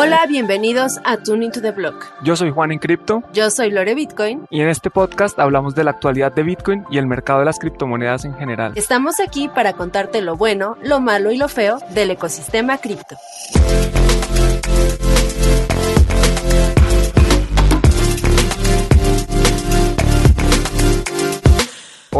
[0.00, 2.06] Hola, bienvenidos a Tuning to the Block.
[2.22, 3.24] Yo soy Juan en Cripto.
[3.32, 4.46] Yo soy Lore Bitcoin.
[4.48, 7.58] Y en este podcast hablamos de la actualidad de Bitcoin y el mercado de las
[7.58, 8.74] criptomonedas en general.
[8.76, 13.16] Estamos aquí para contarte lo bueno, lo malo y lo feo del ecosistema cripto.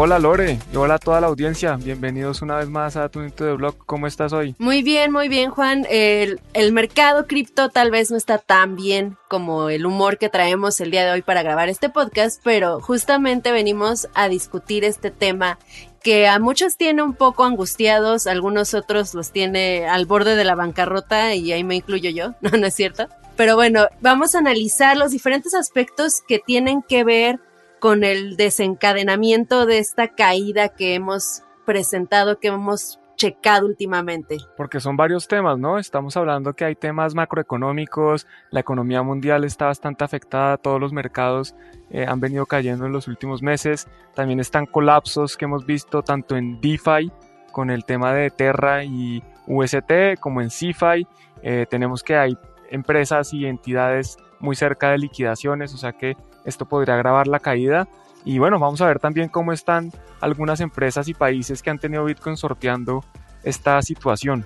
[0.01, 1.75] Hola Lore y hola a toda la audiencia.
[1.75, 3.75] Bienvenidos una vez más a tu de blog.
[3.85, 4.55] ¿Cómo estás hoy?
[4.57, 5.85] Muy bien, muy bien, Juan.
[5.89, 10.79] El, el mercado cripto tal vez no está tan bien como el humor que traemos
[10.79, 15.59] el día de hoy para grabar este podcast, pero justamente venimos a discutir este tema
[16.01, 20.55] que a muchos tiene un poco angustiados, algunos otros los tiene al borde de la
[20.55, 23.09] bancarrota y ahí me incluyo yo, no, no es cierto.
[23.35, 27.41] Pero bueno, vamos a analizar los diferentes aspectos que tienen que ver
[27.79, 34.37] con el desencadenamiento de esta caída que hemos presentado, que hemos checado últimamente.
[34.55, 35.77] Porque son varios temas, ¿no?
[35.77, 41.53] Estamos hablando que hay temas macroeconómicos, la economía mundial está bastante afectada, todos los mercados
[41.91, 46.37] eh, han venido cayendo en los últimos meses, también están colapsos que hemos visto tanto
[46.37, 47.11] en DeFi
[47.51, 51.05] con el tema de Terra y UST, como en CeFi,
[51.41, 52.37] eh, tenemos que hay
[52.69, 56.15] empresas y entidades muy cerca de liquidaciones, o sea que
[56.49, 57.87] esto podría agravar la caída.
[58.25, 62.03] Y bueno, vamos a ver también cómo están algunas empresas y países que han tenido
[62.03, 63.03] Bitcoin sorteando
[63.43, 64.45] esta situación.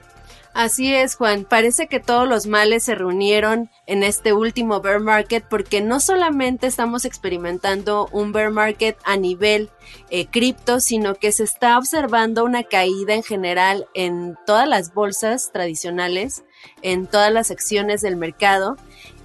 [0.53, 1.45] Así es, Juan.
[1.45, 6.67] Parece que todos los males se reunieron en este último bear market porque no solamente
[6.67, 9.71] estamos experimentando un bear market a nivel
[10.11, 15.51] eh, cripto, sino que se está observando una caída en general en todas las bolsas
[15.51, 16.43] tradicionales,
[16.83, 18.77] en todas las secciones del mercado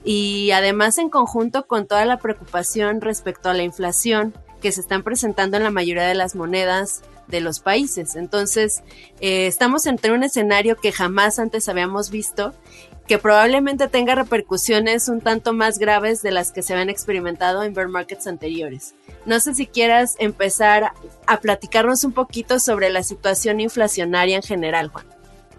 [0.05, 5.03] y además en conjunto con toda la preocupación respecto a la inflación que se están
[5.03, 8.17] presentando en la mayoría de las monedas de los países.
[8.17, 8.83] Entonces,
[9.21, 12.55] eh, estamos entre un escenario que jamás antes habíamos visto,
[13.07, 17.73] que probablemente tenga repercusiones un tanto más graves de las que se habían experimentado en
[17.73, 18.95] bear markets anteriores.
[19.25, 20.93] No sé si quieras empezar
[21.27, 25.07] a platicarnos un poquito sobre la situación inflacionaria en general, Juan.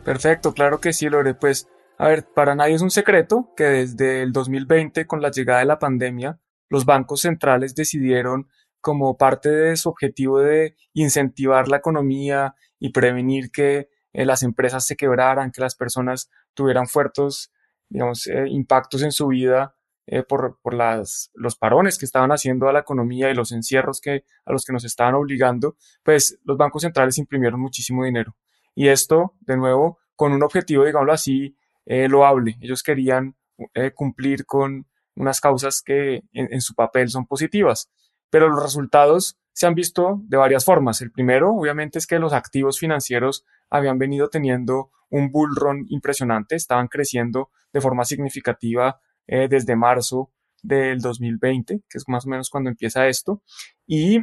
[0.03, 1.33] Perfecto, claro que sí, Lore.
[1.33, 1.67] Pues
[1.99, 5.65] a ver, para nadie es un secreto que desde el 2020, con la llegada de
[5.65, 6.39] la pandemia,
[6.69, 8.47] los bancos centrales decidieron
[8.79, 14.85] como parte de su objetivo de incentivar la economía y prevenir que eh, las empresas
[14.85, 17.51] se quebraran, que las personas tuvieran fuertes,
[17.89, 19.75] digamos, eh, impactos en su vida
[20.07, 23.99] eh, por, por las, los parones que estaban haciendo a la economía y los encierros
[23.99, 28.37] que, a los que nos estaban obligando, pues los bancos centrales imprimieron muchísimo dinero.
[28.73, 31.57] Y esto, de nuevo, con un objetivo, digámoslo así,
[31.89, 32.55] eh, loable.
[32.61, 33.35] Ellos querían
[33.73, 34.85] eh, cumplir con
[35.15, 37.89] unas causas que en, su papel son positivas,
[38.29, 41.01] pero los resultados se han visto de varias formas.
[41.01, 46.55] El primero, obviamente, es que los activos financieros habían venido teniendo un bull run impresionante,
[46.55, 52.51] estaban creciendo de forma significativa eh, desde marzo del 2020, que es más o menos
[52.51, 53.41] cuando empieza esto,
[53.87, 54.19] y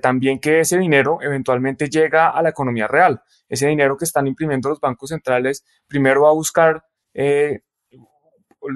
[0.00, 3.22] también que ese dinero eventualmente llega a la economía real.
[3.48, 6.84] Ese dinero que están imprimiendo los bancos centrales primero va a buscar
[7.14, 7.60] eh,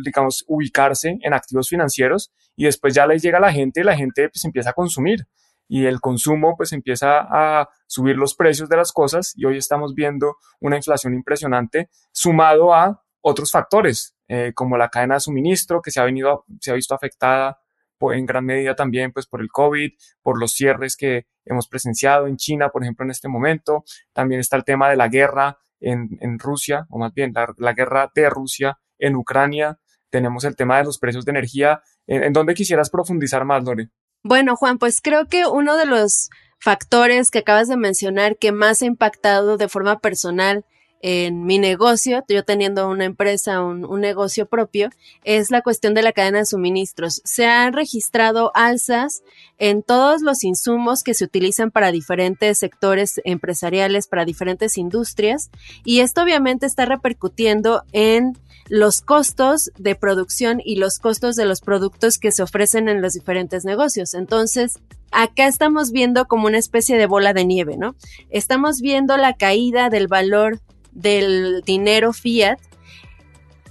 [0.03, 4.29] digamos, ubicarse en activos financieros y después ya les llega la gente y la gente
[4.29, 5.27] pues empieza a consumir
[5.69, 9.95] y el consumo pues empieza a subir los precios de las cosas y hoy estamos
[9.95, 15.91] viendo una inflación impresionante sumado a otros factores eh, como la cadena de suministro que
[15.91, 17.59] se ha venido se ha visto afectada
[18.13, 19.93] en gran medida también pues por el COVID,
[20.23, 23.85] por los cierres que hemos presenciado en China, por ejemplo, en este momento.
[24.13, 28.31] También está el tema de la guerra en, Rusia, o más bien la, guerra de
[28.31, 29.79] Rusia en Ucrania.
[30.11, 31.81] Tenemos el tema de los precios de energía.
[32.07, 33.91] ¿En, en dónde quisieras profundizar más, Lore?
[34.23, 38.81] Bueno, Juan, pues creo que uno de los factores que acabas de mencionar que más
[38.81, 40.65] ha impactado de forma personal
[41.07, 44.89] en mi negocio, yo teniendo una empresa, un, negocio propio,
[45.23, 47.21] es la cuestión de la cadena de suministros.
[47.27, 49.23] Se han registrado alzas
[49.59, 55.51] en todos los insumos que se utilizan para diferentes sectores empresariales, para diferentes industrias,
[55.85, 58.39] y esto obviamente está repercutiendo en
[58.71, 63.13] los costos de producción y los costos de los productos que se ofrecen en los
[63.13, 64.15] diferentes negocios.
[64.15, 64.79] Entonces,
[65.11, 67.95] acá estamos viendo como una especie de bola de nieve, ¿no?
[68.31, 70.61] Estamos viendo la caída del valor
[70.95, 72.59] del dinero fiat.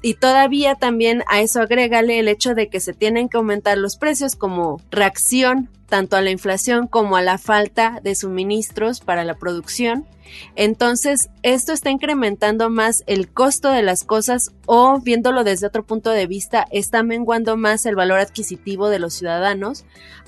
[0.02, 3.96] Y todavía también a eso agrégale el hecho de que se tienen que aumentar los
[3.96, 9.36] precios como reacción tanto a la inflación como a la falta de suministros para la
[9.36, 10.08] producción.
[10.56, 16.10] Entonces, esto está incrementando más el costo de las cosas o viéndolo desde otro punto
[16.10, 19.86] de vista, está menguando más el valor adquisitivo de los ciudadanos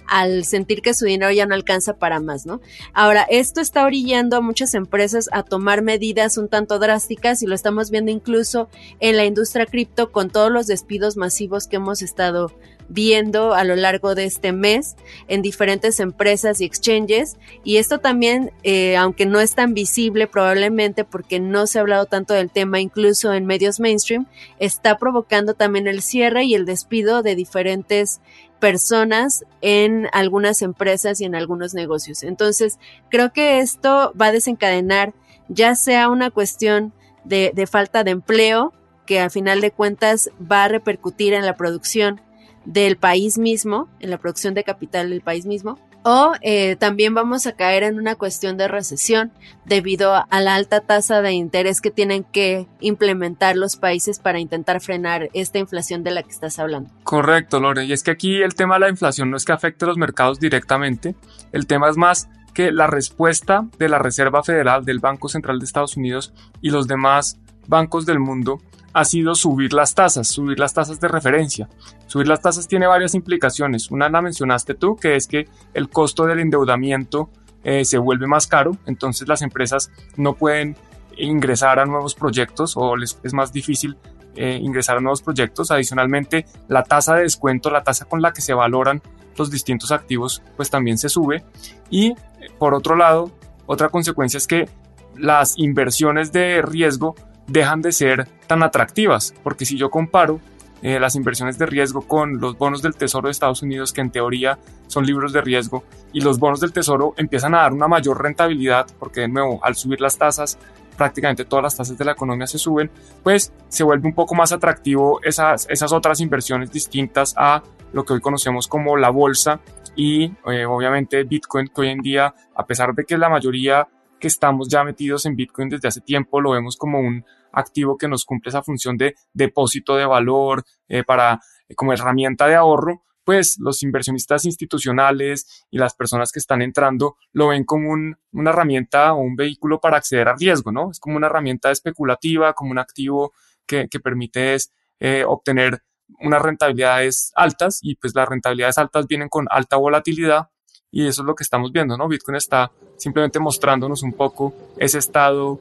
[0.07, 2.62] al sentir que su dinero ya no alcanza para más, ¿no?
[2.94, 7.56] Ahora, esto está orillando a muchas empresas a tomar medidas un tanto drásticas y lo
[7.56, 8.69] estamos viendo incluso
[9.00, 12.52] en la industria cripto con todos los despidos masivos que hemos estado
[12.87, 14.95] viendo a lo largo de este mes
[15.27, 17.37] en diferentes empresas y exchanges.
[17.63, 22.05] Y esto también, eh, aunque no es tan visible probablemente porque no se ha hablado
[22.05, 24.27] tanto del tema incluso en medios mainstream,
[24.59, 28.21] está provocando también el cierre y el despido de diferentes
[28.59, 32.23] personas en algunas empresas y en algunos negocios.
[32.23, 32.79] Entonces,
[33.09, 35.13] creo que esto va a desencadenar
[35.47, 36.93] ya sea una cuestión
[37.23, 38.73] de, falta de empleo,
[39.05, 42.21] que a final de cuentas va a repercutir en la producción
[42.65, 47.47] del país mismo, en la producción de capital del país mismo, o eh, también vamos
[47.47, 49.31] a caer en una cuestión de recesión
[49.65, 54.81] debido a la alta tasa de interés que tienen que implementar los países para intentar
[54.81, 56.91] frenar esta inflación de la que estás hablando.
[57.03, 57.85] Correcto, Lore.
[57.85, 59.97] Y es que aquí el tema de la inflación no es que afecte a los
[59.97, 61.15] mercados directamente,
[61.51, 65.65] el tema es más que la respuesta de la Reserva Federal, del Banco Central de
[65.65, 68.61] Estados Unidos y los demás bancos del mundo
[68.95, 71.68] ha sido subir las tasas, subir las tasas de referencia.
[72.07, 73.92] Subir las tasas tiene varias implicaciones.
[73.92, 77.30] Una la mencionaste tú, que es que el costo del endeudamiento
[77.65, 80.77] eh, se vuelve más caro, entonces las empresas no pueden
[81.18, 83.97] ingresar a nuevos proyectos o es más difícil
[84.38, 85.71] eh, ingresar a nuevos proyectos.
[85.71, 89.01] Adicionalmente, la tasa de descuento, la tasa con la que se valoran
[89.36, 91.44] los distintos activos, pues también se sube.
[91.89, 92.15] Y
[92.57, 93.30] por otro lado,
[93.65, 94.69] otra consecuencia es que
[95.18, 97.15] las inversiones de riesgo
[97.47, 100.39] dejan de ser tan atractivas, porque si yo comparo
[100.81, 104.12] eh, las inversiones de riesgo con los bonos del Tesoro de Estados Unidos, que en
[104.12, 105.83] teoría son libros de riesgo,
[106.13, 109.75] y los bonos del Tesoro empiezan a dar una mayor rentabilidad, porque de nuevo, al
[109.75, 110.57] subir las tasas,
[110.95, 112.89] prácticamente todas las tasas de la economía se suben,
[113.24, 118.13] pues se vuelve un poco más atractivo esas, esas otras inversiones distintas a lo que
[118.13, 119.59] hoy conocemos como la bolsa
[119.95, 123.88] y eh, obviamente Bitcoin, que hoy en día, a pesar de que la mayoría
[124.19, 128.07] que estamos ya metidos en Bitcoin desde hace tiempo, lo vemos como un activo que
[128.07, 133.03] nos cumple esa función de depósito de valor eh, para eh, como herramienta de ahorro,
[133.23, 139.13] pues los inversionistas institucionales y las personas que están entrando lo ven como una herramienta
[139.13, 140.91] o un vehículo para acceder a riesgo, ¿no?
[140.91, 143.33] Es como una herramienta especulativa, como un activo
[143.65, 144.57] que, que permite
[145.00, 145.81] eh, obtener
[146.19, 150.50] unas rentabilidades altas y pues las rentabilidades altas vienen con alta volatilidad
[150.95, 152.07] y eso es lo que estamos viendo, ¿no?
[152.07, 155.59] Bitcoin está simplemente mostrándonos un poco ese estado,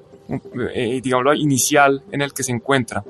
[0.73, 3.03] eh, digámoslo, inicial en el que se encuentra.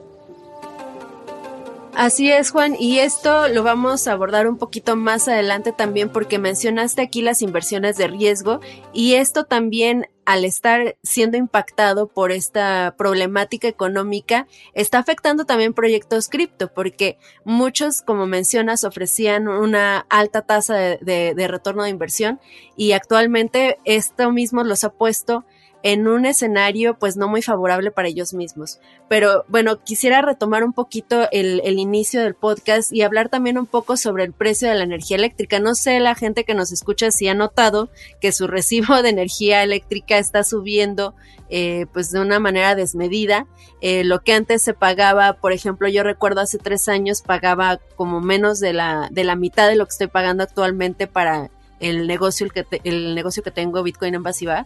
[1.94, 6.38] Así es, Juan, y esto lo vamos a abordar un poquito más adelante también porque
[6.38, 8.60] mencionaste aquí las inversiones de riesgo
[8.94, 16.28] y esto también al estar siendo impactado por esta problemática económica, está afectando también proyectos
[16.28, 22.40] cripto, porque muchos, como mencionas, ofrecían una alta tasa de, de, retorno de inversión
[22.76, 25.44] y actualmente esto mismo los ha puesto
[25.84, 28.80] en un escenario pues no muy favorable para ellos mismos.
[29.06, 33.98] Pero bueno, quisiera retomar un poquito el, inicio del podcast y hablar también un poco
[33.98, 35.60] sobre el precio de la energía eléctrica.
[35.60, 39.62] No sé la gente que nos escucha si ha notado que su recibo de energía
[39.62, 41.14] eléctrica está subiendo
[41.50, 43.46] eh, pues de una manera desmedida.
[43.82, 48.22] Eh, lo que antes se pagaba, por ejemplo, yo recuerdo hace tres años pagaba como
[48.22, 52.46] menos de la, de la mitad de lo que estoy pagando actualmente para el negocio,
[52.46, 54.64] el, que el negocio que tengo Bitcoin en Basiva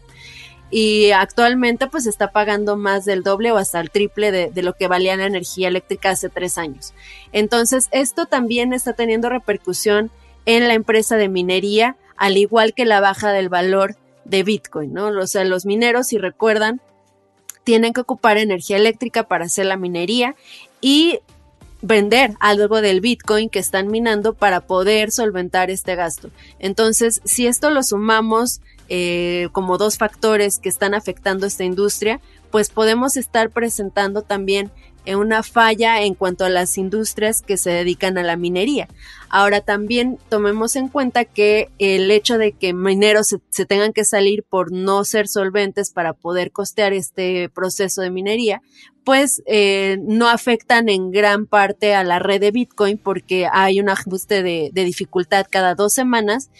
[0.70, 4.88] y actualmente pues está pagando más del doble o hasta el triple de, lo que
[4.88, 6.92] valía la energía eléctrica hace tres años.
[7.32, 10.10] Entonces esto también está teniendo repercusión
[10.44, 15.08] en la empresa de minería, al igual que la baja del valor de Bitcoin, ¿no?
[15.08, 16.80] O sea, los mineros, si recuerdan,
[17.64, 20.34] tienen que ocupar energía eléctrica para hacer la minería
[20.80, 21.20] y
[21.80, 26.30] vender algo del Bitcoin que están minando para poder solventar este gasto.
[26.58, 32.70] Entonces, si esto lo sumamos eh, como dos factores que están afectando esta industria, pues
[32.70, 34.70] podemos estar presentando también
[35.16, 38.88] una falla en cuanto a las industrias que se dedican a la minería.
[39.30, 44.42] Ahora también tomemos en cuenta que el hecho de que mineros se, tengan que salir
[44.42, 48.60] por no ser solventes para poder costear este proceso de minería,
[49.04, 53.88] pues eh, no afectan en gran parte a la red de Bitcoin porque hay un
[53.88, 56.50] ajuste de dificultad cada dos semanas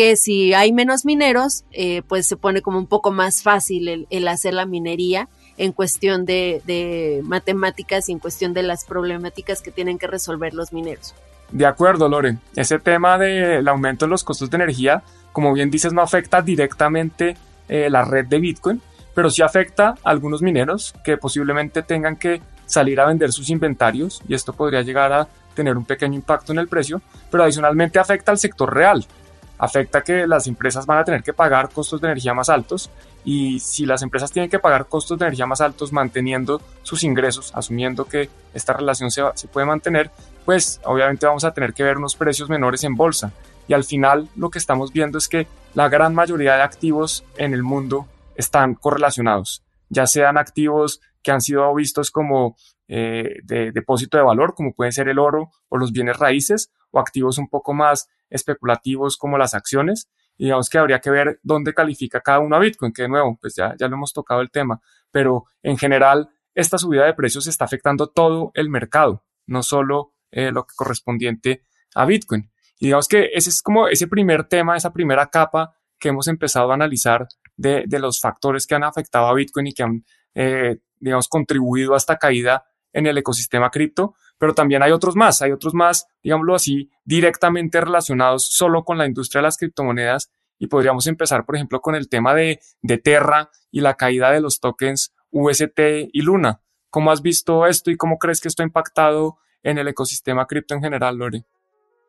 [0.00, 4.28] que si hay menos mineros, eh, pues se pone como un poco más fácil el,
[4.28, 5.28] hacer la minería
[5.58, 10.72] en cuestión de, matemáticas y en cuestión de las problemáticas que tienen que resolver los
[10.72, 11.14] mineros.
[11.52, 12.38] De acuerdo, Lore.
[12.56, 15.02] Ese tema del aumento de los costos de energía,
[15.32, 17.36] como bien dices, no afecta directamente
[17.68, 18.80] eh, la red de Bitcoin,
[19.14, 24.22] pero sí afecta a algunos mineros que posiblemente tengan que salir a vender sus inventarios
[24.26, 28.32] y esto podría llegar a tener un pequeño impacto en el precio, pero adicionalmente afecta
[28.32, 29.04] al sector real,
[29.60, 32.90] afecta que las empresas van a tener que pagar costos de energía más altos
[33.26, 37.54] y si las empresas tienen que pagar costos de energía más altos manteniendo sus ingresos,
[37.54, 40.10] asumiendo que esta relación se, puede mantener,
[40.46, 43.32] pues obviamente vamos a tener que ver unos precios menores en bolsa.
[43.68, 47.52] Y al final lo que estamos viendo es que la gran mayoría de activos en
[47.52, 52.56] el mundo están correlacionados, ya sean activos que han sido vistos como
[52.88, 56.98] eh, de depósito de valor, como pueden ser el oro o los bienes raíces, o
[56.98, 60.08] activos un poco más especulativos como las acciones.
[60.36, 63.38] Y digamos que habría que ver dónde califica cada uno a Bitcoin, que de nuevo,
[63.40, 67.46] pues ya, ya lo hemos tocado el tema, pero en general esta subida de precios
[67.46, 72.50] está afectando todo el mercado, no solo eh, lo correspondiente a Bitcoin.
[72.78, 76.70] Y digamos que ese es como ese primer tema, esa primera capa que hemos empezado
[76.70, 80.78] a analizar de, de los factores que han afectado a Bitcoin y que han, eh,
[80.98, 85.52] digamos, contribuido a esta caída en el ecosistema cripto, pero también hay otros más, hay
[85.52, 91.06] otros más, digámoslo así, directamente relacionados solo con la industria de las criptomonedas y podríamos
[91.06, 92.60] empezar, por ejemplo, con el tema de,
[93.02, 95.78] Terra y la caída de los tokens UST
[96.12, 96.60] y Luna.
[96.90, 100.74] ¿Cómo has visto esto y cómo crees que esto ha impactado en el ecosistema cripto
[100.74, 101.44] en general, Lore?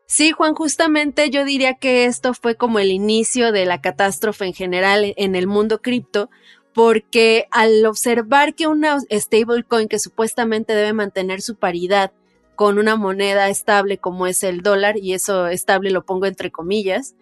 [0.06, 4.54] Sí, Juan, justamente yo diría que esto fue como el inicio de la catástrofe en
[4.54, 6.30] general en el mundo cripto,
[6.74, 12.12] porque al observar que una stablecoin que supuestamente debe mantener su paridad
[12.56, 17.16] con una moneda estable como es el dólar, y eso estable lo pongo entre comillas,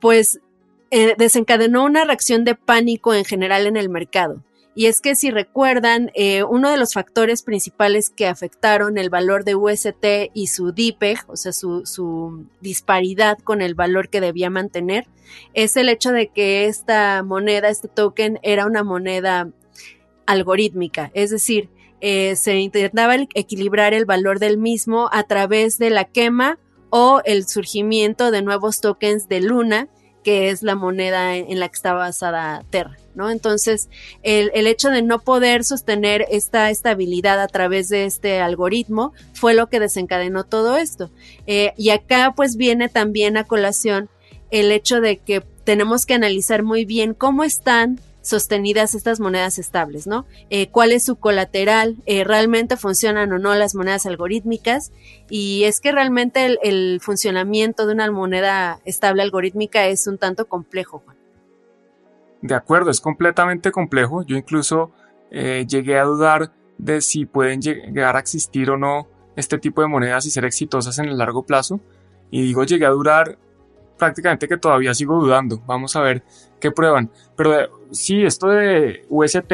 [0.00, 0.40] pues
[0.90, 4.42] eh, desencadenó una reacción de pánico en general en el mercado.
[4.78, 9.42] Y es que si recuerdan, eh, uno de los factores principales que afectaron el valor
[9.44, 10.04] de UST
[10.34, 15.06] y su DPEG, o sea, su, su, disparidad con el valor que debía mantener,
[15.54, 19.48] es el hecho de que esta moneda, este token, era una moneda
[20.26, 21.70] algorítmica, es decir,
[22.02, 26.58] eh, se intentaba equilibrar el valor del mismo a través de la quema
[26.90, 29.88] o el surgimiento de nuevos tokens de Luna,
[30.26, 32.96] que es la moneda en la que está basada Terra.
[33.14, 33.30] ¿no?
[33.30, 33.88] Entonces,
[34.24, 39.54] el, el, hecho de no poder sostener esta estabilidad a través de este algoritmo fue
[39.54, 41.12] lo que desencadenó todo esto.
[41.46, 44.10] Eh, y acá pues viene también a colación
[44.50, 50.06] el hecho de que tenemos que analizar muy bien cómo están sostenidas estas monedas estables,
[50.06, 50.26] ¿no?
[50.50, 51.96] Eh, ¿Cuál es su colateral?
[52.06, 54.92] Eh, ¿Realmente funcionan o no las monedas algorítmicas?
[55.30, 61.02] Y es que realmente el, funcionamiento de una moneda estable algorítmica es un tanto complejo,
[61.04, 61.16] Juan.
[62.42, 64.24] De acuerdo, es completamente complejo.
[64.24, 64.90] Yo incluso
[65.30, 69.88] eh, llegué a dudar de si pueden llegar a existir o no este tipo de
[69.88, 71.80] monedas y ser exitosas en el largo plazo.
[72.30, 73.38] Y digo, llegué a durar
[73.98, 75.62] prácticamente que todavía sigo dudando.
[75.66, 76.22] Vamos a ver
[76.60, 77.10] qué prueban.
[77.36, 79.52] Pero sí, esto de UST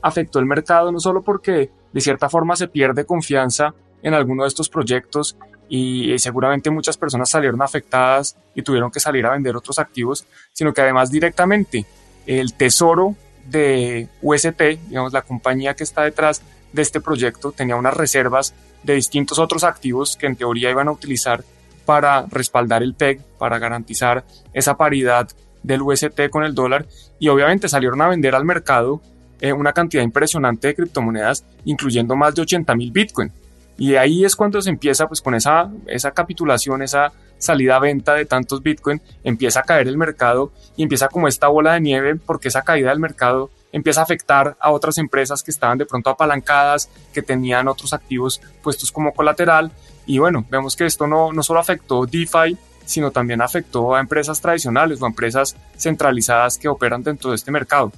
[0.00, 4.48] afectó el mercado no solo porque de cierta forma se pierde confianza en alguno de
[4.48, 5.36] estos proyectos
[5.68, 10.74] y seguramente muchas personas salieron afectadas y tuvieron que salir a vender otros activos, sino
[10.74, 11.86] que además directamente
[12.26, 17.94] el tesoro de UST, digamos la compañía que está detrás de este proyecto, tenía unas
[17.94, 21.44] reservas de distintos otros activos que en teoría iban a utilizar
[21.84, 25.28] para respaldar el PEG, para garantizar esa paridad
[25.62, 26.86] del UST con el dólar
[27.18, 29.00] y obviamente salieron a vender al mercado
[29.40, 33.32] eh, una cantidad impresionante de criptomonedas, incluyendo más de 80 mil Bitcoin.
[33.76, 38.14] Y ahí es cuando se empieza pues con esa, esa capitulación, esa salida a venta
[38.14, 42.14] de tantos Bitcoin, empieza a caer el mercado y empieza como esta bola de nieve
[42.14, 46.10] porque esa caída del mercado empieza a afectar a otras empresas que estaban de pronto
[46.10, 49.72] apalancadas, que tenían otros activos puestos como colateral.
[50.06, 54.40] Y bueno, vemos que esto no, no solo afectó DeFi, sino también afectó a empresas
[54.40, 57.92] tradicionales o empresas centralizadas que operan dentro de este mercado.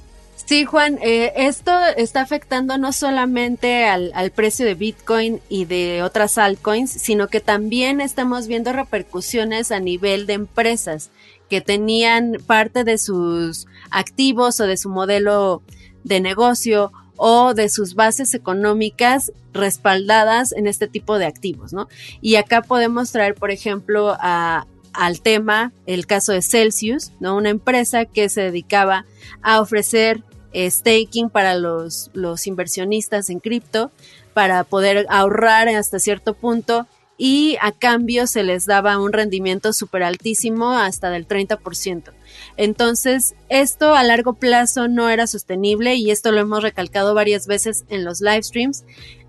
[0.47, 6.03] Sí, Juan, eh, esto está afectando no solamente al, al, precio de Bitcoin y de
[6.03, 11.11] otras altcoins, sino que también estamos viendo repercusiones a nivel de empresas
[11.49, 15.63] que tenían parte de sus activos o de su modelo
[16.03, 21.89] de negocio o de sus bases económicas respaldadas en este tipo de activos, ¿no?
[22.21, 27.37] Y acá podemos traer, por ejemplo, a, al tema el caso de Celsius, ¿no?
[27.37, 29.05] Una empresa que se dedicaba
[29.43, 30.23] a ofrecer
[30.53, 33.91] eh, staking para los, los inversionistas en cripto
[34.33, 36.87] para poder ahorrar hasta cierto punto
[37.17, 42.13] y a cambio se les daba un rendimiento súper altísimo hasta del 30%.
[42.57, 47.85] Entonces, esto a largo plazo no era sostenible y esto lo hemos recalcado varias veces
[47.89, 48.85] en los live streams.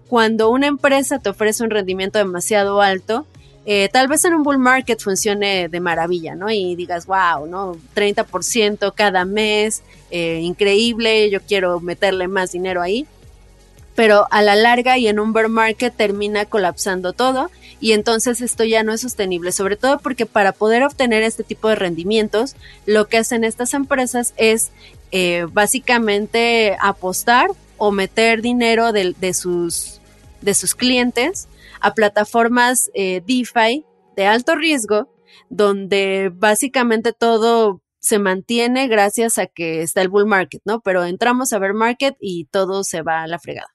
[0.08, 3.28] Cuando una empresa te ofrece un rendimiento demasiado alto,
[3.66, 6.52] eh, tal vez en un bull market funcione de maravilla, ¿no?
[6.52, 7.78] Y digas, wow, ¿no?
[7.96, 9.82] 30% cada mes,
[10.12, 13.08] eh, increíble, yo quiero meterle más dinero ahí.
[13.96, 18.64] Pero a la larga y en un bear market termina colapsando todo y entonces esto
[18.64, 22.56] ya no es sostenible, sobre todo porque para poder obtener este tipo de rendimientos,
[22.86, 24.72] lo que hacen estas empresas es
[25.12, 30.02] eh, básicamente apostar o meter dinero de, sus,
[30.42, 31.48] de sus clientes
[31.86, 35.14] a plataformas eh, DeFi de alto riesgo,
[35.52, 40.82] donde básicamente todo se mantiene gracias a que está el bull market, ¿no?
[40.82, 43.68] Pero entramos a ver market y todo se va a la fregada.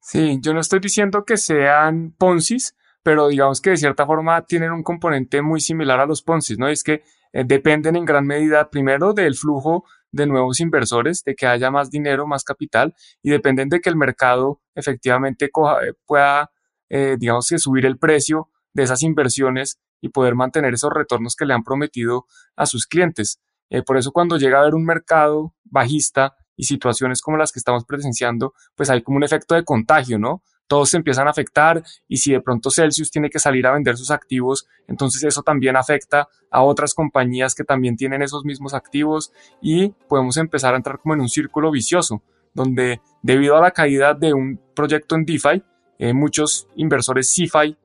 [0.00, 2.74] Sí, yo no estoy diciendo que sean Ponzi's,
[3.04, 6.66] pero digamos que de cierta forma tienen un componente muy similar a los Ponzi's, ¿no?
[6.66, 11.46] Es que eh, dependen en gran medida primero del flujo de nuevos inversores, de que
[11.46, 16.50] haya más dinero, más capital, y dependen de que el mercado efectivamente eh, pueda
[16.92, 21.46] eh, digamos que subir el precio de esas inversiones y poder mantener esos retornos que
[21.46, 23.40] le han prometido a sus clientes.
[23.70, 27.60] Eh, por eso cuando llega a haber un mercado bajista y situaciones como las que
[27.60, 30.42] estamos presenciando, pues hay como un efecto de contagio, ¿no?
[30.66, 33.96] Todos se empiezan a afectar y si de pronto Celsius tiene que salir a vender
[33.96, 39.32] sus activos, entonces eso también afecta a otras compañías que también tienen esos mismos activos
[39.62, 42.22] y podemos empezar a entrar como en un círculo vicioso,
[42.52, 45.62] donde debido a la caída de un proyecto en DeFi,
[46.02, 47.76] eh, muchos inversores CeFi,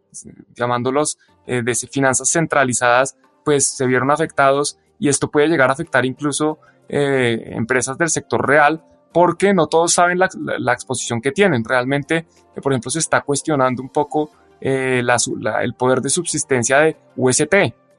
[0.55, 6.03] llamándolos eh, de finanzas centralizadas, pues se vieron afectados y esto puede llegar a afectar
[6.03, 6.57] incluso
[6.89, 8.83] eh, empresas del sector real
[9.13, 11.63] porque no todos saben la, exposición que tienen.
[11.63, 12.25] Realmente,
[12.63, 14.31] por ejemplo, se está cuestionando un poco
[14.61, 17.53] el poder de subsistencia de UST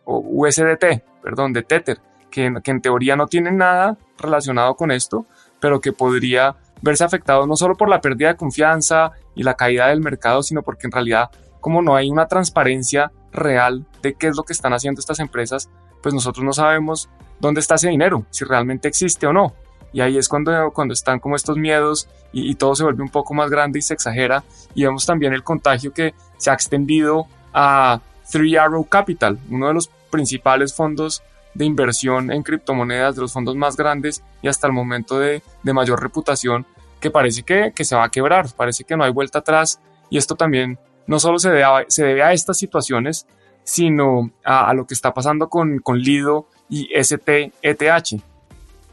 [0.04, 5.26] o USDT, perdón, de Tether, que, que en teoría no tienen nada relacionado con esto,
[5.60, 9.88] pero que podría verse afectado no solo por la pérdida de confianza y la caída
[9.88, 11.30] del mercado, sino porque en realidad
[11.60, 15.68] como no hay una transparencia real de qué es lo que están haciendo estas empresas,
[16.02, 17.08] pues nosotros no sabemos
[17.40, 19.54] dónde está ese dinero, si realmente existe o no.
[19.92, 23.32] Y ahí es cuando, cuando están como estos miedos y, todo se vuelve un poco
[23.32, 24.44] más grande y se exagera.
[24.74, 29.74] Y vemos también el contagio que se ha extendido a Three Arrow Capital, uno de
[29.74, 31.22] los principales fondos
[31.54, 36.02] de inversión en criptomonedas, de los fondos más grandes y hasta el momento de, mayor
[36.02, 36.66] reputación,
[37.00, 40.34] que parece que, se va a quebrar, parece que no hay vuelta atrás y esto
[40.34, 43.26] también no solo se debe a, se debe a estas situaciones,
[43.64, 48.22] sino a, lo que está pasando con, con Lido y STETH.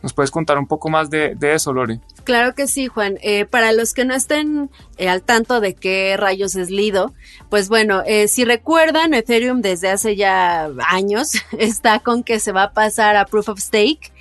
[0.05, 1.99] ¿Nos puedes contar un poco más de, eso, Lore?
[2.25, 3.17] Claro que sí, Juan.
[3.23, 7.11] Eh, para los que no estén eh, al tanto de qué rayos es Lido,
[7.49, 12.65] pues bueno, eh, si recuerdan, Ethereum desde hace ya años está con que se va
[12.65, 14.11] a pasar a Proof of Stake.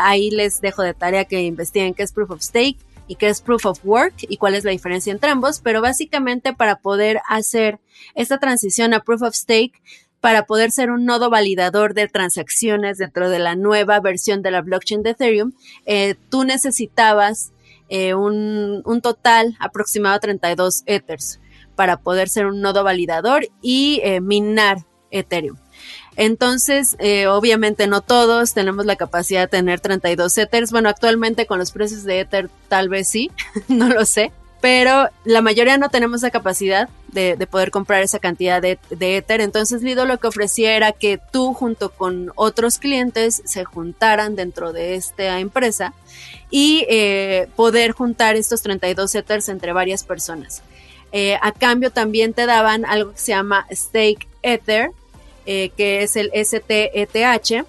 [0.00, 2.78] ahí les dejo de tarea que investiguen qué es Proof of Stake
[3.08, 6.52] y qué es Proof of Work y cuál es la diferencia entre ambos, pero básicamente
[6.52, 7.80] para poder hacer
[8.14, 9.82] esta transición a Proof of Stake
[10.20, 14.62] para poder ser un nodo validador de transacciones dentro de la nueva versión de la
[14.62, 15.52] blockchain de Ethereum,
[15.86, 17.52] eh, tú necesitabas
[17.88, 21.40] eh, un, total aproximado de 32 Ethers
[21.76, 24.78] para poder ser un nodo validador y eh, minar
[25.10, 25.56] Ethereum.
[26.16, 26.96] Entonces,
[27.28, 30.72] obviamente no todos tenemos la capacidad de tener 32 Ethers.
[30.72, 33.30] Bueno, actualmente con los precios de Ether tal vez sí,
[33.68, 38.60] no lo sé pero la mayoría no tenemos la capacidad de, poder comprar esa cantidad
[38.60, 39.40] de, Ether.
[39.40, 44.72] Entonces Lido lo que ofrecía era que tú junto con otros clientes se juntaran dentro
[44.72, 45.94] de esta empresa
[46.50, 50.62] y eh, poder juntar estos 32 Ethers entre varias personas.
[51.12, 54.90] Eh, a cambio también te daban algo que se llama Stake Ether,
[55.46, 57.64] eh, que es el STETH.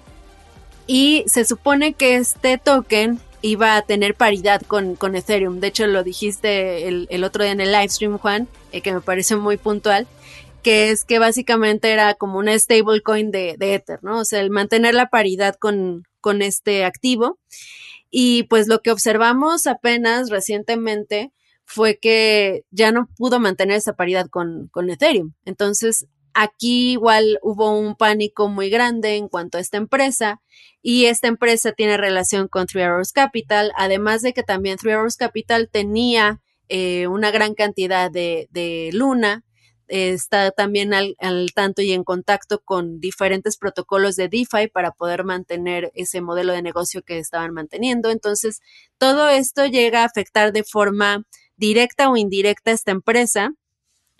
[0.86, 5.60] Y se supone que este token iba a tener paridad con, con Ethereum.
[5.60, 9.00] De hecho, lo dijiste el, otro día en el live stream, Juan, eh, que me
[9.00, 10.06] parece muy puntual,
[10.62, 14.20] que es que básicamente era como una stablecoin de, de Ether, ¿no?
[14.20, 17.38] O sea, el mantener la paridad con, con este activo.
[18.10, 21.32] Y pues lo que observamos apenas recientemente
[21.64, 25.34] fue que ya no pudo mantener esa paridad con, con Ethereum.
[25.44, 30.40] Entonces, Aquí igual hubo un pánico muy grande en cuanto a esta empresa
[30.82, 35.16] y esta empresa tiene relación con Three Arrows Capital, además de que también Three Arrows
[35.16, 39.44] Capital tenía eh, una gran cantidad de, de Luna,
[39.88, 45.24] está también al, al, tanto y en contacto con diferentes protocolos de DeFi para poder
[45.24, 48.10] mantener ese modelo de negocio que estaban manteniendo.
[48.10, 48.60] Entonces,
[48.98, 51.24] todo esto llega a afectar de forma
[51.56, 53.52] directa o indirecta a esta empresa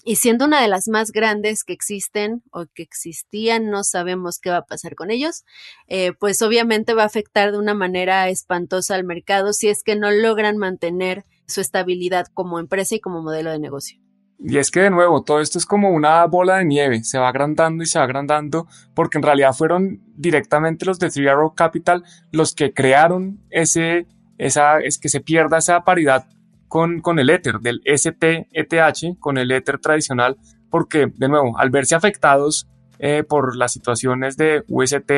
[0.05, 4.51] y siendo una de las más grandes que existen o que existían, no sabemos qué
[4.51, 5.45] va a pasar con ellos,
[5.89, 9.97] eh, pues obviamente va a afectar de una manera espantosa al mercado si es que
[9.97, 13.99] no logran mantener su estabilidad como empresa y como modelo de negocio.
[14.43, 17.29] Y es que de nuevo, todo esto es como una bola de nieve, se va
[17.29, 22.05] agrandando y se va agrandando, porque en realidad fueron directamente los de Three Arrow Capital
[22.33, 24.07] los que crearon ese,
[24.39, 26.27] esa, es que se pierda esa paridad
[26.71, 30.37] con, con el Ether, del ST-ETH, con el Ether tradicional,
[30.71, 32.69] porque de nuevo, al verse afectados
[33.01, 35.11] eh, por las situaciones de UST,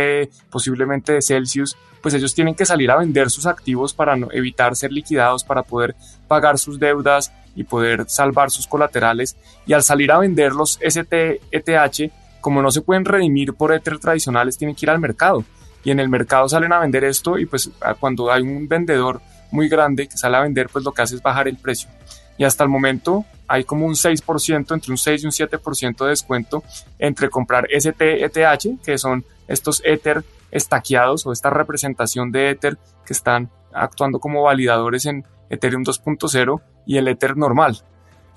[0.51, 4.93] posiblemente de Celsius, pues ellos tienen que salir a vender sus activos para evitar ser
[4.93, 5.95] liquidados, para poder
[6.27, 9.37] pagar sus deudas y poder salvar sus colaterales.
[9.67, 14.57] Y al salir a vender los ST-ETH, como no se pueden redimir por Ether tradicionales,
[14.57, 15.45] tienen que ir al mercado.
[15.85, 19.21] Y en el mercado salen a vender esto y pues cuando hay un vendedor
[19.53, 21.89] muy grande que sale a vender, pues lo que hace es bajar el precio.
[22.39, 26.09] Y hasta el momento hay como un 6%, entre un 6 y un 7% de
[26.09, 26.65] descuento
[26.99, 33.51] entre comprar ST-ETH, que son estos Ether estaqueados o esta representación de Ether que están
[33.73, 37.83] actuando como validadores en Ethereum 2.0 y el Ether normal.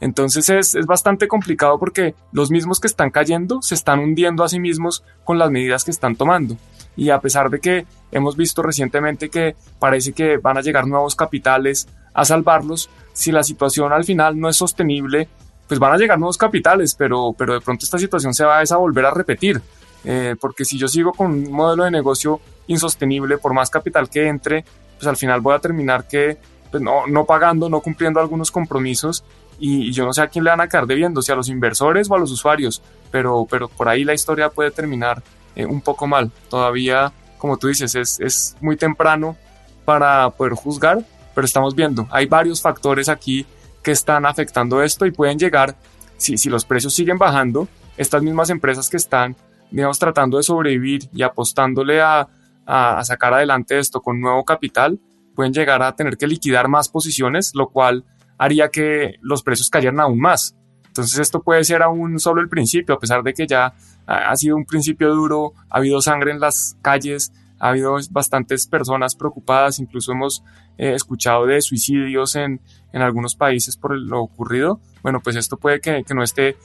[0.01, 4.49] Entonces es, es, bastante complicado porque los mismos que están cayendo se están hundiendo a
[4.49, 6.57] sí mismos con las medidas que están tomando.
[6.95, 11.15] Y a pesar de que hemos visto recientemente que parece que van a llegar nuevos
[11.15, 15.27] capitales a salvarlos, si la situación al final no es sostenible,
[15.67, 18.77] pues van a llegar nuevos capitales, pero, pero de pronto esta situación se va a
[18.77, 19.61] volver a repetir.
[20.07, 24.27] Eh, porque si yo sigo con un modelo de negocio insostenible, por más capital que
[24.27, 24.63] entre,
[24.95, 26.37] pues al final voy a terminar que
[26.69, 29.23] pues no, no pagando, no cumpliendo algunos compromisos
[29.59, 32.09] y, yo no sé a quién le van a quedar debiendo, si a los inversores
[32.09, 32.81] o a los usuarios,
[33.11, 35.23] pero, pero por ahí la historia puede terminar
[35.55, 36.31] eh, un poco mal.
[36.49, 39.35] Todavía, como tú dices, es, es muy temprano
[39.83, 43.45] para poder juzgar, pero estamos viendo, hay varios factores aquí
[43.83, 45.75] que están afectando esto y pueden llegar,
[46.17, 49.35] si, si los precios siguen bajando, estas mismas empresas que están
[49.71, 52.27] digamos, tratando de sobrevivir y apostándole a,
[52.65, 54.99] a, sacar adelante esto con nuevo capital,
[55.35, 58.05] pueden llegar a tener que liquidar más posiciones, lo cual
[58.37, 60.55] haría que los precios cayeran aún más.
[60.87, 63.73] Entonces esto puede ser aún solo el principio, a pesar de que ya
[64.07, 69.15] ha sido un principio duro, ha habido sangre en las calles, ha habido bastantes personas
[69.15, 70.43] preocupadas, incluso hemos
[70.77, 72.59] eh, escuchado de suicidios en,
[72.91, 74.79] en, algunos países por lo ocurrido.
[75.01, 76.57] Bueno, pues esto puede que, que no esté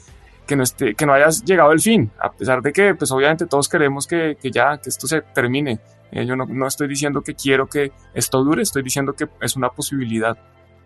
[0.47, 3.47] que no, esté, que no haya llegado el fin, a pesar de que pues obviamente
[3.47, 5.79] todos queremos que, que ya, que esto se termine.
[6.11, 9.55] Eh, yo no, no estoy diciendo que quiero que esto dure, estoy diciendo que es
[9.55, 10.37] una posibilidad.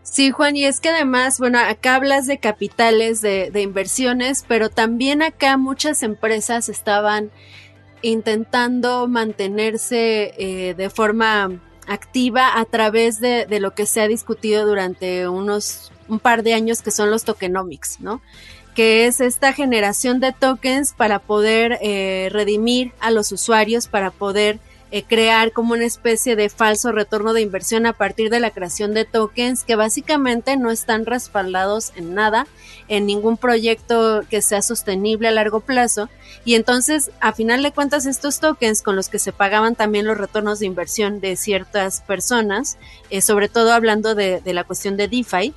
[0.05, 4.69] Sí, Juan, y es que además, bueno, acá hablas de capitales, de, de inversiones, pero
[4.69, 7.31] también acá muchas empresas estaban
[8.03, 14.67] intentando mantenerse eh, de forma activa a través de, de, lo que se ha discutido
[14.67, 18.21] durante unos un par de años que son los tokenomics, ¿no?
[18.75, 24.59] que es esta generación de tokens para poder eh, redimir a los usuarios, para poder
[24.97, 28.95] eh, crear como una especie de falso retorno de inversión a partir de la creación
[28.95, 32.47] de tokens que básicamente no están respaldados en nada,
[32.87, 36.11] en ningún proyecto que sea sostenible a largo plazo.
[36.45, 40.17] Y entonces, a final de cuentas, estos tokens con los que se pagaban también los
[40.17, 42.79] retornos de inversión de ciertas personas,
[43.11, 45.55] eh, sobre todo hablando de, la cuestión de DeFi,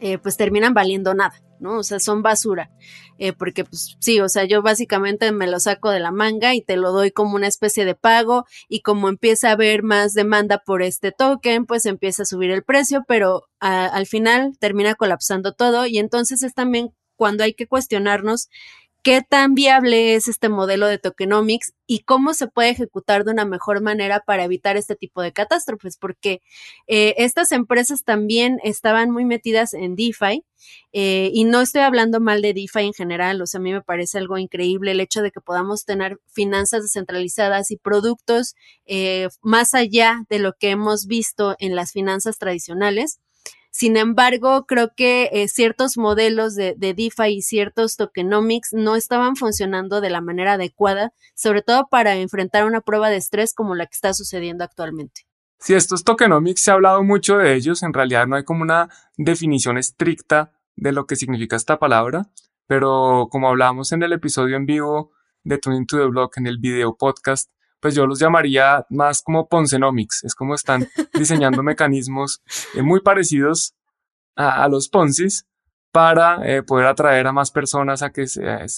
[0.00, 1.80] eh, pues terminan valiendo nada, ¿no?
[1.80, 2.70] O sea, son basura.
[3.18, 6.62] Eh, porque, pues sí, o sea, yo básicamente me lo saco de la manga y
[6.62, 10.58] te lo doy como una especie de pago y como empieza a haber más demanda
[10.64, 15.86] por este token, pues empieza a subir el precio, pero al final termina colapsando todo
[15.86, 18.48] y entonces es también cuando hay que cuestionarnos
[19.02, 23.44] qué tan viable es este modelo de tokenomics y cómo se puede ejecutar de una
[23.44, 26.42] mejor manera para evitar este tipo de catástrofes, porque
[26.86, 30.44] eh, estas empresas también estaban muy metidas en DeFi
[30.92, 33.82] eh, y no estoy hablando mal de DeFi en general, o sea, a mí me
[33.82, 39.74] parece algo increíble el hecho de que podamos tener finanzas descentralizadas y productos eh, más
[39.74, 43.20] allá de lo que hemos visto en las finanzas tradicionales
[43.70, 49.36] sin embargo, creo que eh, ciertos modelos de, de, DeFi y ciertos tokenomics no estaban
[49.36, 53.86] funcionando de la manera adecuada, sobre todo para enfrentar una prueba de estrés como la
[53.86, 55.22] que está sucediendo actualmente.
[55.60, 58.88] Sí, estos tokenomics se ha hablado mucho de ellos, en realidad no hay como una
[59.16, 62.30] definición estricta de lo que significa esta palabra,
[62.68, 65.10] pero como hablábamos en el episodio en vivo
[65.42, 69.48] de Tuning to the Block, en el video podcast, pues yo los llamaría más como
[69.48, 72.42] Poncenomics, es como están diseñando mecanismos
[72.74, 73.74] eh, muy parecidos
[74.36, 75.46] a, los Poncis
[75.90, 78.24] para eh, poder atraer a más personas a que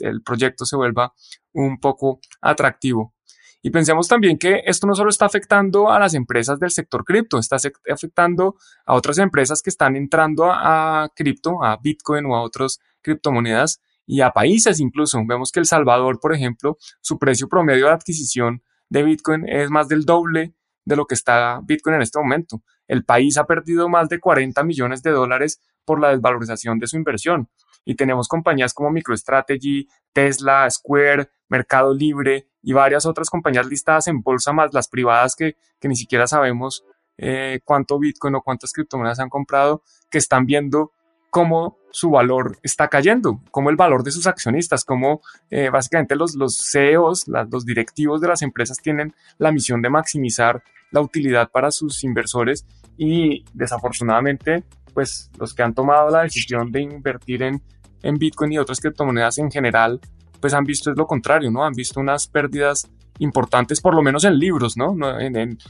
[0.01, 1.13] el proyecto se vuelva
[1.53, 3.15] un poco atractivo.
[3.63, 7.39] Y pensemos también que esto no solo está afectando a las empresas del sector cripto,
[7.39, 7.57] está
[7.93, 12.79] afectando a otras empresas que están entrando a, a cripto, a Bitcoin o a otras
[13.03, 15.21] criptomonedas y a países incluso.
[15.27, 19.89] Vemos que El Salvador, por ejemplo, su precio promedio de adquisición de Bitcoin es más
[19.89, 22.63] del doble de lo que está Bitcoin en este momento.
[22.87, 26.97] El país ha perdido más de 40 millones de dólares por la desvalorización de su
[26.97, 27.49] inversión.
[27.83, 34.21] y tenemos compañías como MicroStrategy, Tesla, Square, Mercado Libre y varias otras compañías listadas en
[34.21, 36.85] bolsa más las privadas que, que ni siquiera sabemos
[37.17, 40.93] eh, cuánto Bitcoin o cuántas criptomonedas han comprado, que están viendo
[41.31, 46.35] cómo su valor está cayendo, cómo el valor de sus accionistas, cómo eh, básicamente los,
[46.35, 51.71] los CEOs, los directivos de las empresas tienen la misión de maximizar la utilidad para
[51.71, 52.67] sus inversores
[52.97, 57.63] y desafortunadamente pues los que han tomado la decisión de invertir en,
[58.03, 60.01] en Bitcoin y otras criptomonedas en general
[60.41, 61.65] pues han visto es lo contrario, ¿no?
[61.65, 62.91] Han visto unas pérdidas
[63.21, 64.97] importantes, por lo menos en libros, ¿no?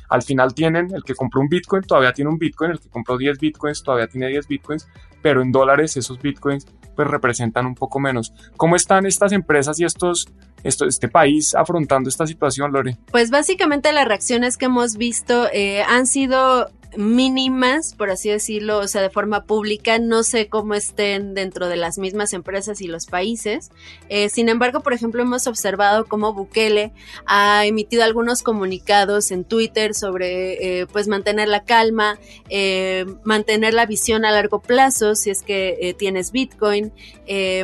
[0.09, 3.19] al final tienen, el que compró un Bitcoin todavía tiene un Bitcoin, el que compró
[3.19, 4.89] 10 Bitcoins todavía tiene 10 Bitcoins,
[5.21, 8.33] pero en dólares esos Bitcoins pues representan un poco menos.
[8.57, 10.29] ¿Cómo están estas empresas y estos,
[10.63, 12.99] esto, este país afrontando esta situación, Lore?
[13.11, 18.89] Pues básicamente las reacciones que hemos visto eh, han sido mínimas, por así decirlo, o
[18.89, 19.99] sea, de forma pública.
[19.99, 23.71] No sé cómo estén dentro de las mismas empresas y los países.
[24.09, 26.93] Eh, sin embargo, por ejemplo, hemos observado cómo Bukele
[27.27, 33.87] ha emitido algunos comunicados en Twitter sobre, eh, pues, mantener la calma, eh, mantener la
[33.87, 36.93] visión a largo plazo, si es que tienes Bitcoin.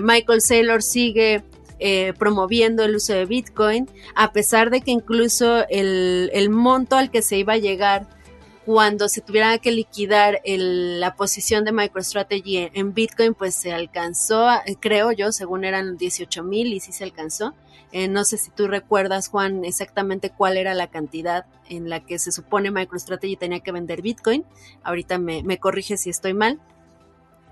[0.03, 1.43] Michael Saylor sigue
[2.19, 7.39] promoviendo el uso de Bitcoin, a pesar de que incluso el, monto al que se
[7.39, 8.16] iba a llegar
[8.67, 14.49] cuando se tuviera que liquidar la posición de MicroStrategy en, Bitcoin, pues se alcanzó,
[14.81, 17.55] creo yo, según eran 18 mil y sí se alcanzó.
[17.93, 22.19] Eh, no sé si tú recuerdas, Juan, exactamente cuál era la cantidad en la que
[22.19, 24.45] se supone MicroStrategy tenía que vender Bitcoin.
[24.83, 26.59] Ahorita me, me corrige si estoy mal.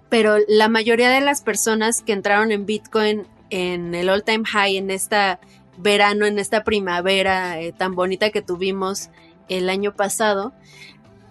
[0.09, 4.77] Pero la mayoría de las personas que entraron en Bitcoin en el all time high,
[4.79, 5.39] en esta
[5.77, 9.11] verano, en esta primavera eh, tan bonita que tuvimos
[9.49, 10.53] el año pasado,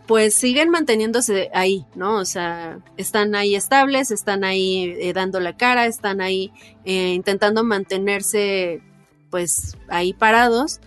[0.07, 2.17] pues siguen manteniéndose ahí, ¿no?
[2.17, 6.51] O sea, están ahí estables, están ahí eh, dando la cara, están ahí
[6.83, 8.81] eh, intentando mantenerse
[9.29, 10.79] pues ahí parados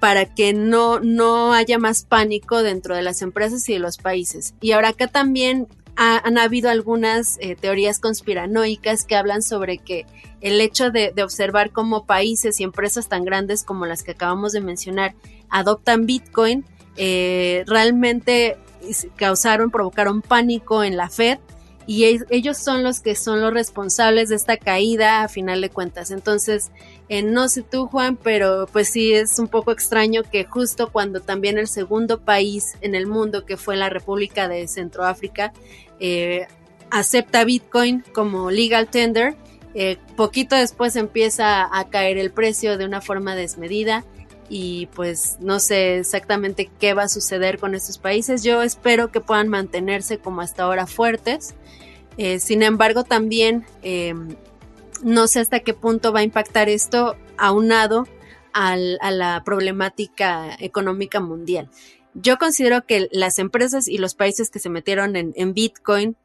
[0.00, 4.54] para que no, no haya más pánico dentro de las empresas y de los países.
[4.60, 10.04] Y ahora acá también han habido algunas eh, teorías conspiranoicas que hablan sobre que
[10.42, 14.52] el hecho de, de observar cómo países y empresas tan grandes como las que acabamos
[14.52, 15.14] de mencionar
[15.48, 18.56] adoptan Bitcoin, eh, realmente
[19.16, 21.38] causaron, provocaron pánico en la Fed
[21.88, 26.10] y ellos son los que son los responsables de esta caída a final de cuentas.
[26.10, 26.72] Entonces,
[27.08, 31.20] eh, no sé tú, Juan, pero pues sí es un poco extraño que justo cuando
[31.20, 35.52] también el segundo país en el mundo, que fue la República de Centroáfrica,
[36.00, 36.48] eh,
[36.90, 39.36] acepta Bitcoin como legal tender,
[40.16, 44.06] poquito después empieza a caer el precio de una forma desmedida
[44.48, 48.42] y pues no sé exactamente qué va a suceder con estos países.
[48.42, 51.54] Yo espero que puedan mantenerse como hasta ahora fuertes.
[52.18, 54.36] Eh, sin embargo, también em,
[55.02, 58.06] no sé hasta qué punto va a impactar esto aunado
[58.52, 61.68] al, a la problemática económica mundial.
[62.14, 66.16] Yo considero que las empresas y los países que se metieron en, Bitcoin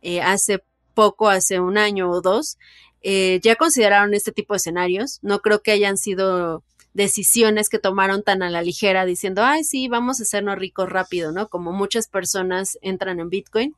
[0.00, 0.62] eh, hace
[0.94, 2.56] poco, hace un año o dos,
[3.02, 5.18] eh, ya consideraron este tipo de escenarios.
[5.22, 6.62] No creo que hayan sido
[6.94, 11.32] decisiones que tomaron tan a la ligera diciendo, ay, sí, vamos a hacernos ricos rápido,
[11.32, 11.48] ¿no?
[11.48, 13.74] Como muchas personas entran en Bitcoin,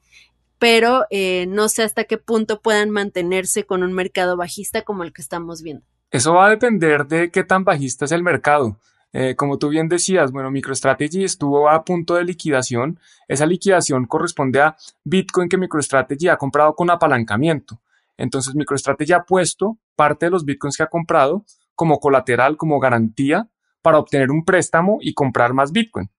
[0.59, 5.13] pero eh, no sé hasta qué punto puedan mantenerse con un mercado bajista como el
[5.13, 5.85] que estamos viendo.
[6.11, 8.79] Eso va a depender de qué tan bajista es el mercado.
[9.15, 12.99] Eh, como tú bien decías, bueno, MicroStrategy estuvo a punto de liquidación.
[13.29, 17.81] Esa liquidación corresponde a Bitcoin que MicroStrategy ha comprado con apalancamiento.
[18.17, 21.45] Entonces, MicroStrategy ha puesto parte de los Bitcoins que ha comprado
[21.83, 23.49] como colateral, como garantía
[23.83, 26.13] para obtener un préstamo y comprar más Bitcoin.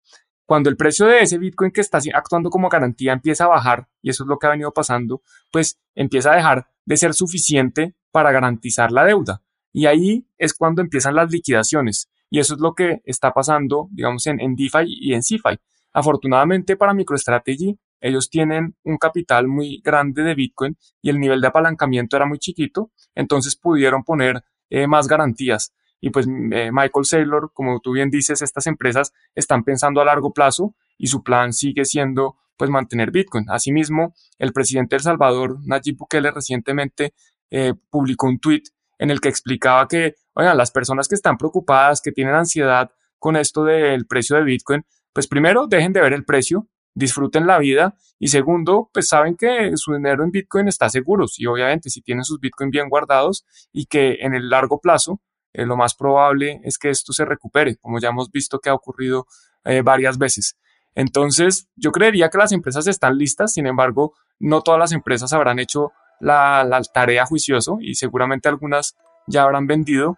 [0.46, 4.10] Cuando el precio de ese Bitcoin que está actuando como garantía empieza a bajar, y
[4.10, 5.22] eso es lo que ha venido pasando,
[5.54, 9.42] pues empieza a dejar de ser suficiente para garantizar la deuda.
[9.72, 12.12] Y ahí es cuando empiezan las liquidaciones.
[12.30, 15.58] Y eso es lo que está pasando, digamos, en, en DeFi y en CeFi.
[15.94, 21.48] Afortunadamente para MicroStrategy, ellos tienen un capital muy grande de Bitcoin y el nivel de
[21.48, 25.74] apalancamiento era muy chiquito, entonces pudieron poner eh, más garantías.
[26.02, 30.34] Y pues eh, Michael Saylor, como tú bien dices, estas empresas están pensando a largo
[30.34, 33.46] plazo y su plan sigue siendo pues mantener Bitcoin.
[33.50, 37.14] Asimismo, el presidente de El Salvador, Nayib Bukele, recientemente
[37.50, 38.64] eh, publicó un tweet
[39.00, 43.36] en el que explicaba que, oigan, las personas que están preocupadas, que tienen ansiedad con
[43.36, 47.96] esto del precio de Bitcoin, pues primero dejen de ver el precio, disfruten la vida
[48.20, 52.24] y segundo, pues saben que su dinero en Bitcoin está seguro y obviamente si tienen
[52.24, 55.22] sus Bitcoin bien guardados y que en el largo plazo
[55.54, 58.74] eh, lo más probable es que esto se recupere, como ya hemos visto que ha
[58.74, 59.28] ocurrido
[59.66, 60.58] eh, varias veces.
[60.96, 65.60] Entonces, yo creería que las empresas están listas, sin embargo, no todas las empresas habrán
[65.60, 68.96] hecho la, la tarea juicioso y seguramente algunas
[69.28, 70.18] ya habrán vendido.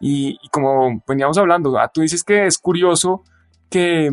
[0.00, 3.22] Y, como veníamos hablando, ah, tú dices que es curioso
[3.70, 4.10] que,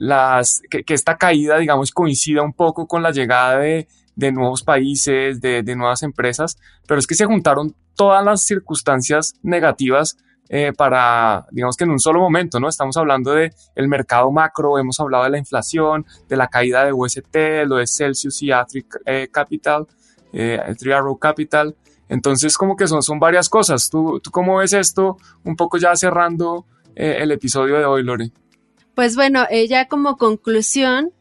[0.00, 3.86] las, que, esta caída, digamos, coincida un poco con la llegada de,
[4.16, 6.56] de nuevos países, de, de, nuevas empresas,
[6.88, 10.16] pero es que se juntaron todas las circunstancias negativas
[10.48, 12.66] eh, para, digamos que en un solo momento, ¿no?
[12.70, 16.94] Estamos hablando de el mercado macro, hemos hablado de la inflación, de la caída de
[16.94, 17.36] UST,
[17.66, 19.86] lo de Celsius y Atric eh, Capital,
[20.32, 21.76] eh, Three Arrow Capital.
[22.08, 23.90] Entonces, como que son, son varias cosas.
[23.90, 25.18] ¿Tú, ¿Tú cómo ves esto?
[25.44, 26.64] Un poco ya cerrando
[26.96, 28.32] eh, el episodio de hoy, Lore.
[29.00, 31.14] Pues bueno, ya como conclusión,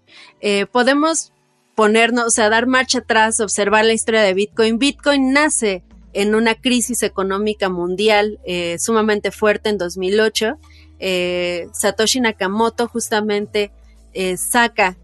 [0.74, 1.32] podemos
[1.76, 4.80] ponernos, o sea, dar marcha atrás, observar la historia de Bitcoin.
[4.80, 10.58] Bitcoin nace en una crisis económica mundial eh, sumamente fuerte en 2008.
[11.00, 13.72] Eh, Satoshi Nakamoto justamente
[14.12, 14.98] eh, saca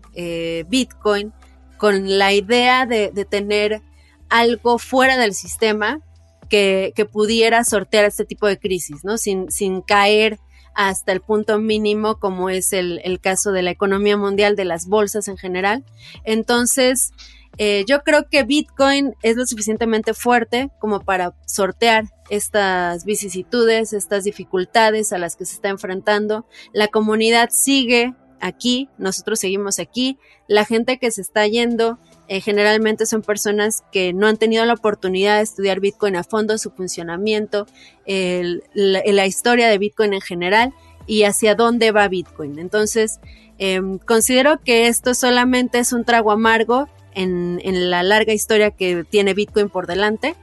[0.67, 1.31] Bitcoin
[1.77, 3.83] con la idea de, tener
[4.27, 6.01] algo fuera del sistema
[6.49, 9.17] que, pudiera sortear este tipo de crisis, ¿no?
[9.17, 10.39] Sin caer
[10.75, 14.87] hasta el punto mínimo como es el, el, caso de la economía mundial, de las
[14.87, 15.83] bolsas en general.
[16.25, 17.11] Entonces,
[17.57, 24.25] eh, yo creo que Bitcoin es lo suficientemente fuerte como para sortear estas vicisitudes, estas
[24.25, 26.45] dificultades a las que se está enfrentando.
[26.73, 30.19] La comunidad sigue aquí, nosotros seguimos aquí.
[30.47, 34.73] La gente que se está yendo eh, generalmente son personas que no han tenido la
[34.73, 37.67] oportunidad de estudiar Bitcoin a fondo, su funcionamiento,
[38.05, 40.73] la, historia de Bitcoin en general
[41.07, 42.59] y hacia dónde va Bitcoin.
[42.59, 43.19] Entonces,
[43.57, 49.33] em, considero que esto solamente es un trago amargo en, la larga historia que tiene
[49.33, 50.35] Bitcoin por delante.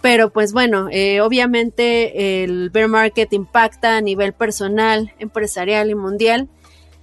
[0.00, 6.48] Pero pues bueno, eh, obviamente el bear market impacta a nivel personal, empresarial y mundial.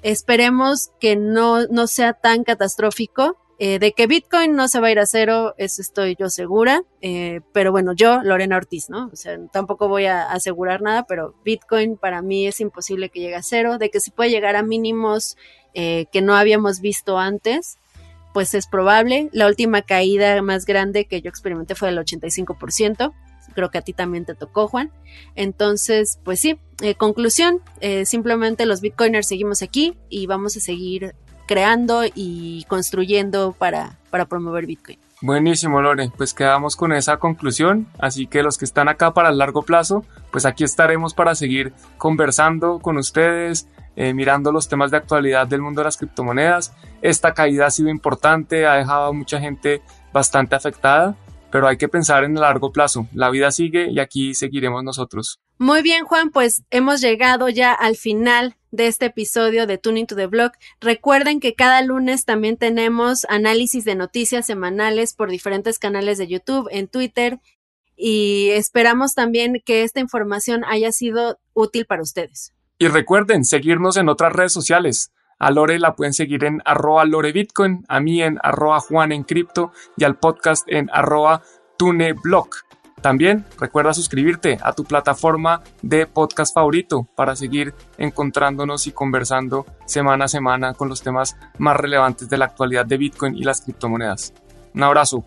[0.02, 3.38] Esperemos que no, no sea tan catastrófico.
[3.58, 6.84] Eh, de que Bitcoin no se va a ir a cero, eso estoy yo segura.
[7.02, 9.10] Eh, pero bueno, yo, Lorena Ortiz, ¿no?
[9.12, 13.36] O sea, tampoco voy a asegurar nada, pero Bitcoin para mí es imposible que llegue
[13.36, 13.78] a cero.
[13.78, 15.38] De que se puede llegar a mínimos
[15.74, 17.80] que no habíamos visto antes,
[18.36, 19.30] pues es probable.
[19.32, 23.14] La última caída más grande que yo experimenté fue del 85%.
[23.54, 24.92] Creo que a ti también te tocó, Juan.
[25.36, 31.16] Entonces, pues sí, eh, conclusión, eh, simplemente los bitcoiners seguimos aquí y vamos a seguir
[31.46, 35.00] creando y construyendo para, para promover Bitcoin.
[35.22, 36.12] Buenísimo, Lore.
[36.16, 37.88] Pues quedamos con esa conclusión.
[38.00, 41.74] Así que los que están acá para el largo plazo, pues aquí estaremos para seguir
[41.98, 46.74] conversando con ustedes, eh, mirando los temas de actualidad del mundo de las criptomonedas.
[47.02, 49.82] Esta caída ha sido importante, ha dejado a mucha gente
[50.12, 51.16] bastante afectada,
[51.50, 53.08] pero hay que pensar en el largo plazo.
[53.14, 55.40] La vida sigue y aquí seguiremos nosotros.
[55.58, 60.16] Muy bien, Juan, pues hemos llegado ya al final de este episodio de Tuning to
[60.16, 60.52] the Blog.
[60.82, 66.68] Recuerden que cada lunes también tenemos análisis de noticias semanales por diferentes canales de YouTube,
[66.72, 67.40] en Twitter,
[67.96, 72.54] y esperamos también que esta información haya sido útil para ustedes.
[72.78, 75.12] Y recuerden seguirnos en otras redes sociales.
[75.40, 79.72] A Lore la pueden seguir en arroba lorebitcoin, a mí en arroba juan en cripto
[79.98, 81.42] y al podcast en arroba
[81.78, 82.50] tuneblog.
[83.02, 90.26] También recuerda suscribirte a tu plataforma de podcast favorito para seguir encontrándonos y conversando semana
[90.26, 94.34] a semana con los temas más relevantes de la actualidad de Bitcoin y las criptomonedas.
[94.74, 95.26] Un abrazo.